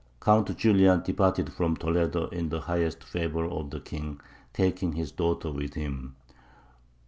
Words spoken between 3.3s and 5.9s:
of the king, taking his daughter with